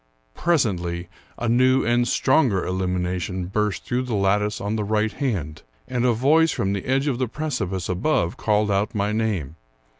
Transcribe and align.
Presently 0.33 1.09
a 1.37 1.47
new 1.47 1.85
and 1.85 2.07
stronger 2.07 2.65
illumination 2.65 3.45
burst 3.45 3.85
through 3.85 4.01
the 4.01 4.15
lattice 4.15 4.59
on 4.59 4.75
the 4.75 4.83
right 4.83 5.11
hand, 5.11 5.61
and 5.87 6.05
a 6.07 6.11
voice 6.13 6.49
from 6.49 6.73
the 6.73 6.85
edge 6.85 7.05
of 7.05 7.19
the 7.19 7.27
precipice 7.27 7.87
above 7.87 8.35
called 8.35 8.71
out 8.71 8.95
my 8.95 9.11
name. 9.11 9.57